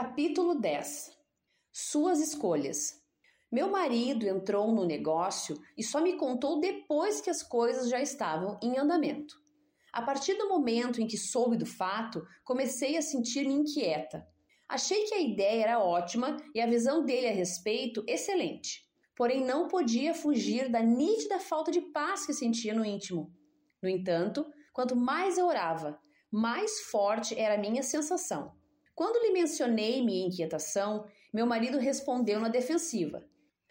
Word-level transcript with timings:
Capítulo 0.00 0.54
10 0.54 1.10
Suas 1.72 2.20
escolhas. 2.20 3.02
Meu 3.50 3.68
marido 3.68 4.28
entrou 4.28 4.72
no 4.72 4.84
negócio 4.84 5.60
e 5.76 5.82
só 5.82 6.00
me 6.00 6.16
contou 6.16 6.60
depois 6.60 7.20
que 7.20 7.28
as 7.28 7.42
coisas 7.42 7.88
já 7.88 8.00
estavam 8.00 8.56
em 8.62 8.78
andamento. 8.78 9.34
A 9.92 10.00
partir 10.00 10.34
do 10.34 10.48
momento 10.48 11.02
em 11.02 11.06
que 11.08 11.18
soube 11.18 11.56
do 11.56 11.66
fato, 11.66 12.24
comecei 12.44 12.96
a 12.96 13.02
sentir-me 13.02 13.52
inquieta. 13.52 14.24
Achei 14.68 15.02
que 15.06 15.14
a 15.14 15.20
ideia 15.20 15.64
era 15.64 15.80
ótima 15.80 16.36
e 16.54 16.60
a 16.60 16.66
visão 16.68 17.04
dele 17.04 17.26
a 17.26 17.32
respeito 17.32 18.04
excelente, 18.06 18.88
porém 19.16 19.44
não 19.44 19.66
podia 19.66 20.14
fugir 20.14 20.70
da 20.70 20.80
nítida 20.80 21.40
falta 21.40 21.72
de 21.72 21.80
paz 21.80 22.24
que 22.24 22.32
sentia 22.32 22.72
no 22.72 22.84
íntimo. 22.84 23.34
No 23.82 23.88
entanto, 23.88 24.46
quanto 24.72 24.94
mais 24.94 25.36
eu 25.38 25.48
orava, 25.48 25.98
mais 26.30 26.82
forte 26.82 27.36
era 27.36 27.56
a 27.56 27.58
minha 27.58 27.82
sensação. 27.82 28.56
Quando 28.98 29.22
lhe 29.22 29.30
mencionei 29.30 30.04
minha 30.04 30.26
inquietação, 30.26 31.04
meu 31.32 31.46
marido 31.46 31.78
respondeu 31.78 32.40
na 32.40 32.48
defensiva: 32.48 33.24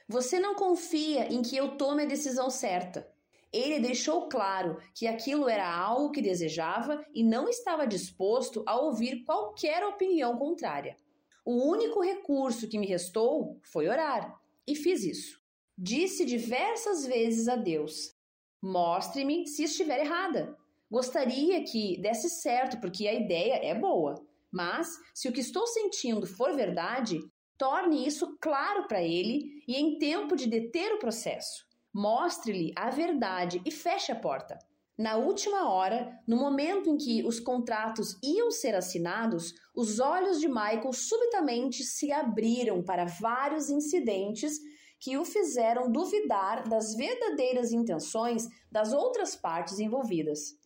Você 0.08 0.40
não 0.40 0.56
confia 0.56 1.28
em 1.28 1.42
que 1.42 1.58
eu 1.58 1.76
tome 1.76 2.04
a 2.04 2.06
decisão 2.06 2.50
certa. 2.50 3.06
Ele 3.52 3.78
deixou 3.78 4.30
claro 4.30 4.78
que 4.96 5.06
aquilo 5.06 5.50
era 5.50 5.70
algo 5.70 6.14
que 6.14 6.22
desejava 6.22 7.06
e 7.14 7.26
não 7.26 7.50
estava 7.50 7.86
disposto 7.86 8.64
a 8.66 8.80
ouvir 8.80 9.26
qualquer 9.26 9.86
opinião 9.86 10.38
contrária. 10.38 10.96
O 11.44 11.56
único 11.56 12.02
recurso 12.02 12.70
que 12.70 12.80
me 12.80 12.88
restou 12.88 13.60
foi 13.64 13.90
orar, 13.90 14.34
e 14.66 14.76
fiz 14.76 15.04
isso. 15.04 15.42
Disse 15.78 16.24
diversas 16.24 17.06
vezes 17.06 17.50
a 17.50 17.58
Deus: 17.58 18.16
Mostre-me 18.62 19.46
se 19.46 19.66
estiver 19.66 20.00
errada. 20.00 20.58
Gostaria 20.90 21.62
que 21.66 21.98
desse 21.98 22.30
certo, 22.30 22.80
porque 22.80 23.10
a 23.10 23.14
ideia 23.14 23.56
é 23.56 23.76
boa. 23.76 24.26
Mas, 24.58 24.90
se 25.14 25.30
o 25.30 25.32
que 25.32 25.40
estou 25.40 25.68
sentindo 25.68 26.26
for 26.26 26.56
verdade, 26.56 27.20
torne 27.60 28.08
isso 28.08 28.36
claro 28.42 28.88
para 28.88 29.04
ele 29.04 29.64
e 29.68 29.76
em 29.76 30.00
tempo 30.00 30.36
de 30.36 30.48
deter 30.48 30.96
o 30.96 30.98
processo. 30.98 31.64
Mostre-lhe 31.94 32.74
a 32.76 32.90
verdade 32.90 33.62
e 33.64 33.70
feche 33.70 34.12
a 34.12 34.16
porta. 34.16 34.58
Na 34.98 35.16
última 35.16 35.70
hora, 35.70 36.12
no 36.28 36.38
momento 36.38 36.90
em 36.90 36.98
que 36.98 37.24
os 37.24 37.40
contratos 37.40 38.18
iam 38.24 38.50
ser 38.50 38.74
assinados, 38.74 39.54
os 39.76 40.00
olhos 40.00 40.40
de 40.40 40.48
Michael 40.48 40.92
subitamente 40.92 41.84
se 41.84 42.12
abriram 42.12 42.82
para 42.82 43.06
vários 43.06 43.70
incidentes 43.70 44.54
que 45.00 45.20
o 45.20 45.24
fizeram 45.24 45.92
duvidar 45.92 46.68
das 46.68 46.96
verdadeiras 46.96 47.72
intenções 47.72 48.48
das 48.72 48.92
outras 48.92 49.36
partes 49.36 49.78
envolvidas. 49.78 50.58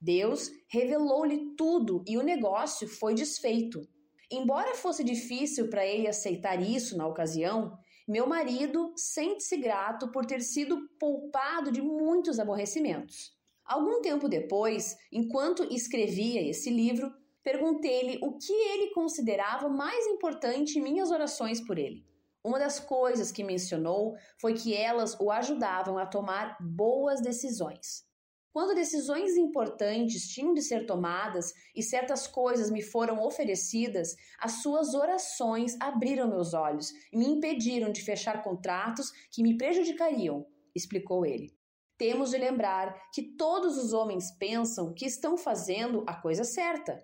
Deus 0.00 0.50
revelou-lhe 0.68 1.54
tudo 1.56 2.02
e 2.06 2.16
o 2.16 2.22
negócio 2.22 2.88
foi 2.88 3.14
desfeito. 3.14 3.82
Embora 4.30 4.74
fosse 4.74 5.04
difícil 5.04 5.68
para 5.68 5.84
ele 5.84 6.08
aceitar 6.08 6.62
isso 6.62 6.96
na 6.96 7.06
ocasião, 7.06 7.76
meu 8.08 8.26
marido 8.26 8.92
sente-se 8.96 9.56
grato 9.56 10.10
por 10.10 10.24
ter 10.24 10.40
sido 10.40 10.88
poupado 10.98 11.70
de 11.70 11.82
muitos 11.82 12.38
aborrecimentos. 12.38 13.36
Algum 13.64 14.00
tempo 14.00 14.28
depois, 14.28 14.96
enquanto 15.12 15.64
escrevia 15.72 16.48
esse 16.48 16.70
livro, 16.70 17.12
perguntei-lhe 17.42 18.18
o 18.22 18.36
que 18.38 18.52
ele 18.52 18.92
considerava 18.92 19.68
mais 19.68 20.06
importante 20.06 20.78
em 20.78 20.82
minhas 20.82 21.10
orações 21.10 21.60
por 21.60 21.78
ele. 21.78 22.04
Uma 22.42 22.58
das 22.58 22.80
coisas 22.80 23.30
que 23.30 23.44
mencionou 23.44 24.16
foi 24.40 24.54
que 24.54 24.74
elas 24.74 25.14
o 25.20 25.30
ajudavam 25.30 25.98
a 25.98 26.06
tomar 26.06 26.56
boas 26.60 27.20
decisões. 27.20 28.08
Quando 28.52 28.74
decisões 28.74 29.36
importantes 29.36 30.28
tinham 30.28 30.52
de 30.52 30.60
ser 30.60 30.84
tomadas 30.84 31.54
e 31.74 31.84
certas 31.84 32.26
coisas 32.26 32.68
me 32.68 32.82
foram 32.82 33.22
oferecidas, 33.22 34.16
as 34.40 34.60
suas 34.60 34.92
orações 34.92 35.76
abriram 35.78 36.28
meus 36.28 36.52
olhos 36.52 36.92
e 37.12 37.16
me 37.16 37.26
impediram 37.26 37.92
de 37.92 38.02
fechar 38.02 38.42
contratos 38.42 39.12
que 39.30 39.40
me 39.40 39.56
prejudicariam, 39.56 40.44
explicou 40.74 41.24
ele. 41.24 41.54
Temos 41.96 42.30
de 42.30 42.38
lembrar 42.38 43.10
que 43.12 43.22
todos 43.22 43.78
os 43.78 43.92
homens 43.92 44.32
pensam 44.32 44.92
que 44.92 45.06
estão 45.06 45.36
fazendo 45.36 46.02
a 46.06 46.14
coisa 46.14 46.42
certa. 46.42 46.98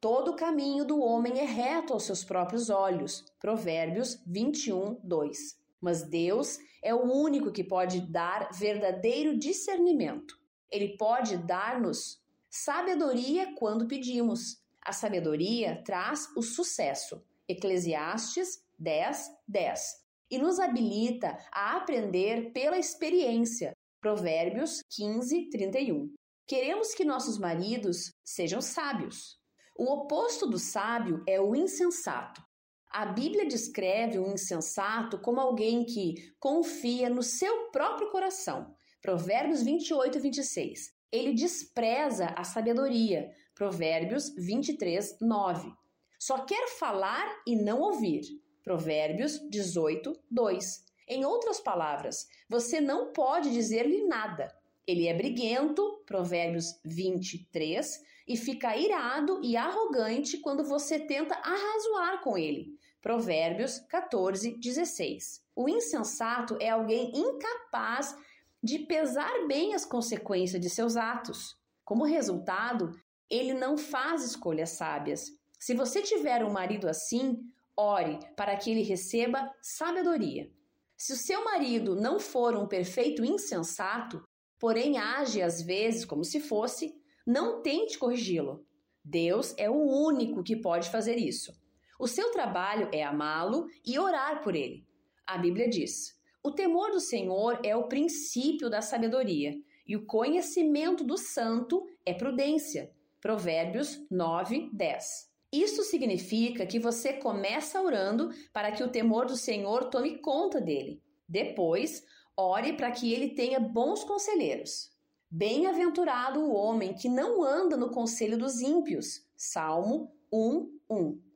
Todo 0.00 0.32
o 0.32 0.36
caminho 0.36 0.84
do 0.84 1.00
homem 1.00 1.38
é 1.38 1.44
reto 1.44 1.92
aos 1.92 2.04
seus 2.04 2.24
próprios 2.24 2.70
olhos. 2.70 3.24
Provérbios 3.38 4.20
21, 4.26 4.98
2. 5.04 5.38
Mas 5.80 6.02
Deus 6.02 6.58
é 6.82 6.92
o 6.92 7.04
único 7.04 7.52
que 7.52 7.62
pode 7.62 8.00
dar 8.00 8.50
verdadeiro 8.52 9.38
discernimento. 9.38 10.47
Ele 10.70 10.96
pode 10.96 11.36
dar-nos 11.38 12.22
sabedoria 12.50 13.54
quando 13.54 13.86
pedimos. 13.86 14.60
A 14.80 14.92
sabedoria 14.92 15.82
traz 15.84 16.28
o 16.36 16.42
sucesso. 16.42 17.22
Eclesiastes 17.48 18.62
10, 18.78 19.30
10. 19.46 20.04
E 20.30 20.38
nos 20.38 20.60
habilita 20.60 21.38
a 21.50 21.76
aprender 21.76 22.52
pela 22.52 22.78
experiência. 22.78 23.76
Provérbios 24.00 24.82
15, 24.90 25.48
31. 25.50 26.14
Queremos 26.46 26.94
que 26.94 27.04
nossos 27.04 27.38
maridos 27.38 28.12
sejam 28.24 28.60
sábios. 28.60 29.38
O 29.76 29.84
oposto 29.92 30.46
do 30.46 30.58
sábio 30.58 31.22
é 31.26 31.40
o 31.40 31.54
insensato. 31.54 32.42
A 32.90 33.06
Bíblia 33.06 33.46
descreve 33.46 34.18
o 34.18 34.26
insensato 34.26 35.18
como 35.18 35.40
alguém 35.40 35.84
que 35.84 36.32
confia 36.38 37.10
no 37.10 37.22
seu 37.22 37.70
próprio 37.70 38.10
coração 38.10 38.74
Provérbios 39.00 39.62
28 39.62 40.18
e 40.18 40.20
26. 40.20 40.94
Ele 41.10 41.32
despreza 41.32 42.34
a 42.36 42.44
sabedoria. 42.44 43.30
Provérbios 43.54 44.34
23, 44.36 45.18
9. 45.20 45.72
Só 46.18 46.44
quer 46.44 46.68
falar 46.78 47.26
e 47.46 47.56
não 47.56 47.80
ouvir. 47.80 48.22
Provérbios 48.62 49.40
18, 49.48 50.18
2. 50.30 50.84
Em 51.08 51.24
outras 51.24 51.60
palavras, 51.60 52.28
você 52.48 52.80
não 52.80 53.12
pode 53.12 53.50
dizer-lhe 53.50 54.04
nada. 54.06 54.54
Ele 54.86 55.06
é 55.06 55.14
briguento, 55.14 56.02
Provérbios 56.04 56.78
23, 56.84 58.02
e 58.26 58.36
fica 58.36 58.76
irado 58.76 59.40
e 59.42 59.56
arrogante 59.56 60.38
quando 60.38 60.64
você 60.64 60.98
tenta 60.98 61.34
arrazoar 61.36 62.20
com 62.22 62.36
ele. 62.36 62.78
Provérbios 63.00 63.78
14, 63.88 64.58
16. 64.58 65.42
O 65.54 65.68
insensato 65.68 66.58
é 66.60 66.68
alguém 66.68 67.12
incapaz 67.14 68.14
de 68.62 68.80
pesar 68.80 69.46
bem 69.46 69.74
as 69.74 69.84
consequências 69.84 70.60
de 70.60 70.68
seus 70.68 70.96
atos. 70.96 71.56
Como 71.84 72.04
resultado, 72.04 72.90
ele 73.30 73.54
não 73.54 73.76
faz 73.76 74.24
escolhas 74.24 74.70
sábias. 74.70 75.30
Se 75.58 75.74
você 75.74 76.02
tiver 76.02 76.44
um 76.44 76.50
marido 76.50 76.88
assim, 76.88 77.38
ore 77.76 78.18
para 78.36 78.56
que 78.56 78.70
ele 78.70 78.82
receba 78.82 79.50
sabedoria. 79.62 80.50
Se 80.96 81.12
o 81.12 81.16
seu 81.16 81.44
marido 81.44 81.94
não 81.94 82.18
for 82.18 82.56
um 82.56 82.66
perfeito 82.66 83.24
insensato, 83.24 84.22
porém 84.58 84.98
age 84.98 85.40
às 85.40 85.62
vezes 85.62 86.04
como 86.04 86.24
se 86.24 86.40
fosse, 86.40 86.92
não 87.24 87.62
tente 87.62 87.98
corrigi-lo. 87.98 88.66
Deus 89.04 89.54
é 89.56 89.70
o 89.70 89.80
único 89.80 90.42
que 90.42 90.56
pode 90.56 90.90
fazer 90.90 91.16
isso. 91.16 91.52
O 91.98 92.08
seu 92.08 92.30
trabalho 92.32 92.88
é 92.92 93.04
amá-lo 93.04 93.66
e 93.84 93.98
orar 93.98 94.42
por 94.42 94.54
ele. 94.54 94.86
A 95.26 95.38
Bíblia 95.38 95.68
diz: 95.68 96.17
o 96.42 96.50
temor 96.50 96.90
do 96.90 97.00
Senhor 97.00 97.60
é 97.64 97.74
o 97.74 97.88
princípio 97.88 98.70
da 98.70 98.80
sabedoria, 98.80 99.54
e 99.86 99.96
o 99.96 100.06
conhecimento 100.06 101.02
do 101.02 101.16
santo 101.16 101.86
é 102.04 102.12
prudência. 102.12 102.92
Provérbios 103.20 103.98
9, 104.10 104.70
10. 104.72 105.28
Isso 105.50 105.82
significa 105.82 106.66
que 106.66 106.78
você 106.78 107.14
começa 107.14 107.80
orando 107.80 108.30
para 108.52 108.70
que 108.70 108.82
o 108.82 108.90
temor 108.90 109.26
do 109.26 109.36
Senhor 109.36 109.88
tome 109.88 110.18
conta 110.18 110.60
dele. 110.60 111.02
Depois, 111.26 112.04
ore 112.36 112.74
para 112.74 112.90
que 112.90 113.12
ele 113.12 113.30
tenha 113.30 113.58
bons 113.58 114.04
conselheiros. 114.04 114.90
Bem-aventurado 115.30 116.40
o 116.40 116.54
homem 116.54 116.94
que 116.94 117.08
não 117.08 117.42
anda 117.42 117.76
no 117.76 117.90
conselho 117.90 118.38
dos 118.38 118.60
ímpios. 118.60 119.26
Salmo 119.36 120.12
1, 120.32 120.70
1. 120.90 121.27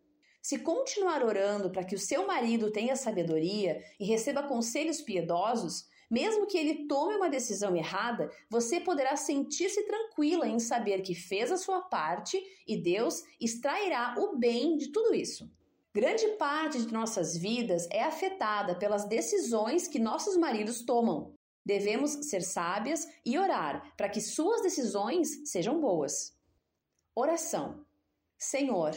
Se 0.42 0.58
continuar 0.58 1.24
orando 1.24 1.70
para 1.70 1.84
que 1.84 1.94
o 1.94 1.98
seu 1.98 2.26
marido 2.26 2.72
tenha 2.72 2.96
sabedoria 2.96 3.80
e 3.98 4.04
receba 4.04 4.42
conselhos 4.42 5.00
piedosos, 5.00 5.86
mesmo 6.10 6.46
que 6.46 6.58
ele 6.58 6.88
tome 6.88 7.14
uma 7.14 7.30
decisão 7.30 7.76
errada, 7.76 8.28
você 8.50 8.80
poderá 8.80 9.16
sentir-se 9.16 9.86
tranquila 9.86 10.46
em 10.48 10.58
saber 10.58 11.00
que 11.00 11.14
fez 11.14 11.52
a 11.52 11.56
sua 11.56 11.80
parte 11.82 12.42
e 12.66 12.76
Deus 12.76 13.22
extrairá 13.40 14.16
o 14.18 14.36
bem 14.36 14.76
de 14.76 14.88
tudo 14.88 15.14
isso. 15.14 15.48
Grande 15.94 16.26
parte 16.36 16.82
de 16.82 16.92
nossas 16.92 17.36
vidas 17.36 17.86
é 17.90 18.02
afetada 18.02 18.74
pelas 18.74 19.04
decisões 19.06 19.86
que 19.86 19.98
nossos 19.98 20.36
maridos 20.36 20.82
tomam. 20.82 21.34
Devemos 21.64 22.10
ser 22.28 22.42
sábias 22.42 23.06
e 23.24 23.38
orar 23.38 23.94
para 23.96 24.08
que 24.08 24.20
suas 24.20 24.60
decisões 24.60 25.48
sejam 25.48 25.80
boas. 25.80 26.36
Oração. 27.14 27.86
Senhor, 28.36 28.92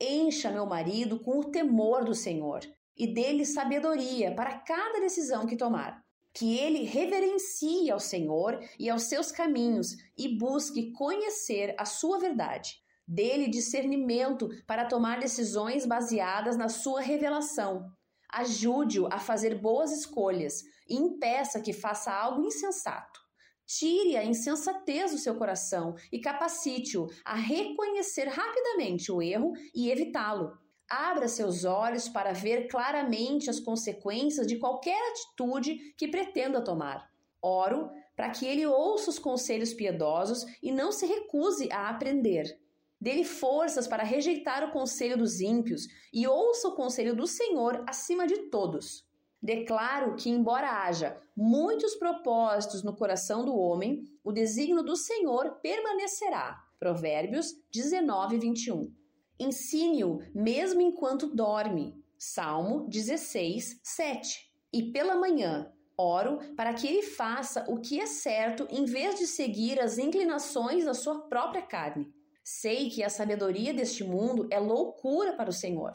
Encha 0.00 0.50
meu 0.50 0.66
marido 0.66 1.20
com 1.20 1.38
o 1.38 1.50
temor 1.50 2.04
do 2.04 2.14
Senhor 2.14 2.60
e 2.96 3.06
dê-lhe 3.06 3.44
sabedoria 3.44 4.34
para 4.34 4.58
cada 4.58 5.00
decisão 5.00 5.46
que 5.46 5.56
tomar. 5.56 6.02
Que 6.32 6.58
ele 6.58 6.82
reverencie 6.82 7.90
ao 7.90 8.00
Senhor 8.00 8.58
e 8.78 8.90
aos 8.90 9.04
seus 9.04 9.30
caminhos 9.30 9.96
e 10.18 10.36
busque 10.36 10.90
conhecer 10.92 11.74
a 11.78 11.84
sua 11.84 12.18
verdade. 12.18 12.82
Dê-lhe 13.06 13.48
discernimento 13.48 14.48
para 14.66 14.84
tomar 14.84 15.20
decisões 15.20 15.86
baseadas 15.86 16.56
na 16.56 16.68
sua 16.68 17.00
revelação. 17.00 17.88
Ajude-o 18.28 19.06
a 19.12 19.20
fazer 19.20 19.60
boas 19.60 19.92
escolhas 19.92 20.64
e 20.88 20.96
impeça 20.96 21.60
que 21.60 21.72
faça 21.72 22.12
algo 22.12 22.44
insensato. 22.44 23.23
Tire 23.66 24.16
a 24.16 24.24
insensatez 24.24 25.12
do 25.12 25.18
seu 25.18 25.36
coração 25.36 25.94
e 26.12 26.20
capacite-o 26.20 27.08
a 27.24 27.34
reconhecer 27.34 28.28
rapidamente 28.28 29.10
o 29.10 29.22
erro 29.22 29.52
e 29.74 29.90
evitá-lo. 29.90 30.56
Abra 30.88 31.28
seus 31.28 31.64
olhos 31.64 32.08
para 32.08 32.32
ver 32.32 32.68
claramente 32.68 33.48
as 33.48 33.58
consequências 33.58 34.46
de 34.46 34.58
qualquer 34.58 35.00
atitude 35.10 35.94
que 35.96 36.08
pretenda 36.08 36.62
tomar. 36.62 37.10
Oro 37.40 37.90
para 38.14 38.30
que 38.30 38.46
ele 38.46 38.66
ouça 38.66 39.10
os 39.10 39.18
conselhos 39.18 39.72
piedosos 39.72 40.44
e 40.62 40.70
não 40.70 40.92
se 40.92 41.06
recuse 41.06 41.70
a 41.72 41.88
aprender. 41.88 42.58
Dê-lhe 43.00 43.24
forças 43.24 43.88
para 43.88 44.04
rejeitar 44.04 44.62
o 44.62 44.72
conselho 44.72 45.16
dos 45.16 45.40
ímpios 45.40 45.86
e 46.12 46.26
ouça 46.26 46.68
o 46.68 46.74
conselho 46.74 47.16
do 47.16 47.26
Senhor 47.26 47.82
acima 47.88 48.26
de 48.26 48.50
todos. 48.50 49.04
Declaro 49.44 50.16
que, 50.16 50.30
embora 50.30 50.86
haja 50.86 51.20
muitos 51.36 51.94
propósitos 51.96 52.82
no 52.82 52.96
coração 52.96 53.44
do 53.44 53.54
homem, 53.54 54.02
o 54.24 54.32
desígnio 54.32 54.82
do 54.82 54.96
Senhor 54.96 55.58
permanecerá. 55.60 56.64
Provérbios 56.78 57.52
19, 57.70 58.38
21. 58.38 58.90
Ensine-o 59.38 60.22
mesmo 60.34 60.80
enquanto 60.80 61.26
dorme. 61.26 61.94
Salmo 62.16 62.88
16, 62.88 63.80
7. 63.82 64.50
E 64.72 64.90
pela 64.90 65.14
manhã, 65.14 65.70
oro 65.94 66.38
para 66.56 66.72
que 66.72 66.86
ele 66.86 67.02
faça 67.02 67.66
o 67.68 67.78
que 67.78 68.00
é 68.00 68.06
certo 68.06 68.66
em 68.70 68.86
vez 68.86 69.18
de 69.18 69.26
seguir 69.26 69.78
as 69.78 69.98
inclinações 69.98 70.86
da 70.86 70.94
sua 70.94 71.20
própria 71.28 71.60
carne. 71.60 72.10
Sei 72.42 72.88
que 72.88 73.02
a 73.02 73.10
sabedoria 73.10 73.74
deste 73.74 74.04
mundo 74.04 74.48
é 74.50 74.58
loucura 74.58 75.34
para 75.34 75.50
o 75.50 75.52
Senhor. 75.52 75.92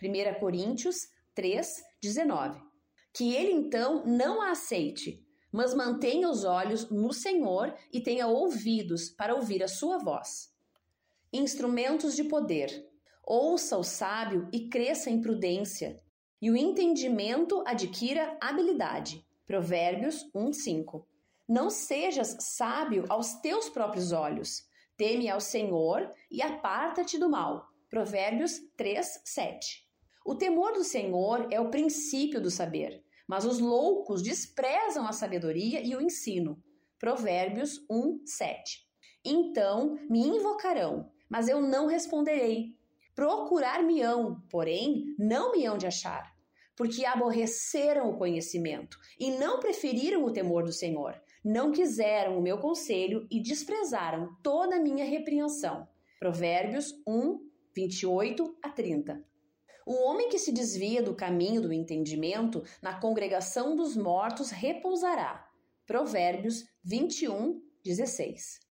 1 0.00 0.38
Coríntios 0.38 1.08
3, 1.34 1.82
19 2.00 2.71
que 3.12 3.34
ele 3.34 3.52
então 3.52 4.04
não 4.06 4.40
a 4.40 4.50
aceite, 4.50 5.24
mas 5.52 5.74
mantenha 5.74 6.28
os 6.28 6.44
olhos 6.44 6.90
no 6.90 7.12
Senhor 7.12 7.74
e 7.92 8.00
tenha 8.00 8.26
ouvidos 8.26 9.10
para 9.10 9.34
ouvir 9.34 9.62
a 9.62 9.68
sua 9.68 9.98
voz. 9.98 10.50
Instrumentos 11.32 12.16
de 12.16 12.24
poder. 12.24 12.88
Ouça 13.24 13.76
o 13.76 13.84
sábio 13.84 14.48
e 14.52 14.68
cresça 14.68 15.10
em 15.10 15.20
prudência, 15.20 16.00
e 16.40 16.50
o 16.50 16.56
entendimento 16.56 17.62
adquira 17.66 18.36
habilidade. 18.40 19.24
Provérbios 19.46 20.28
1:5. 20.34 21.06
Não 21.48 21.68
sejas 21.68 22.36
sábio 22.40 23.04
aos 23.08 23.34
teus 23.34 23.68
próprios 23.68 24.10
olhos. 24.10 24.66
Teme 24.96 25.28
ao 25.28 25.40
Senhor 25.40 26.10
e 26.30 26.40
aparta-te 26.42 27.18
do 27.18 27.28
mal. 27.28 27.68
Provérbios 27.90 28.58
3:7. 28.76 29.86
O 30.24 30.34
temor 30.34 30.72
do 30.72 30.84
Senhor 30.84 31.48
é 31.50 31.60
o 31.60 31.70
princípio 31.70 32.40
do 32.40 32.50
saber, 32.50 33.01
mas 33.28 33.44
os 33.44 33.58
loucos 33.58 34.22
desprezam 34.22 35.06
a 35.06 35.12
sabedoria 35.12 35.80
e 35.80 35.94
o 35.94 36.00
ensino. 36.00 36.62
Provérbios 36.98 37.84
1, 37.90 38.22
7. 38.26 38.86
Então 39.24 39.98
me 40.08 40.20
invocarão, 40.20 41.10
mas 41.28 41.48
eu 41.48 41.60
não 41.60 41.86
responderei. 41.86 42.76
Procurar-me-ão, 43.14 44.42
porém 44.50 45.14
não 45.18 45.52
me 45.52 45.66
hão 45.66 45.76
de 45.76 45.86
achar, 45.86 46.32
porque 46.76 47.04
aborreceram 47.04 48.10
o 48.10 48.16
conhecimento 48.16 48.98
e 49.18 49.30
não 49.30 49.60
preferiram 49.60 50.24
o 50.24 50.32
temor 50.32 50.64
do 50.64 50.72
Senhor. 50.72 51.20
Não 51.44 51.72
quiseram 51.72 52.38
o 52.38 52.42
meu 52.42 52.58
conselho 52.58 53.26
e 53.30 53.42
desprezaram 53.42 54.36
toda 54.42 54.76
a 54.76 54.80
minha 54.80 55.04
repreensão. 55.04 55.88
Provérbios 56.18 56.94
1, 57.06 57.40
28 57.74 58.56
a 58.62 58.70
30. 58.70 59.31
O 59.84 59.94
homem 60.04 60.28
que 60.28 60.38
se 60.38 60.52
desvia 60.52 61.02
do 61.02 61.14
caminho 61.14 61.60
do 61.60 61.72
entendimento 61.72 62.62
na 62.80 62.98
congregação 63.00 63.74
dos 63.74 63.96
mortos 63.96 64.50
repousará. 64.50 65.48
Provérbios 65.86 66.64
21, 66.84 67.60
16. 67.84 68.71